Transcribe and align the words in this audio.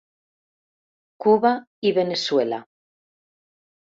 Cuba 1.25 1.51
i 1.89 1.93
Veneçuela. 1.99 2.61